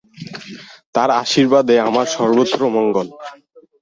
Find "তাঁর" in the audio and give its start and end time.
0.95-1.09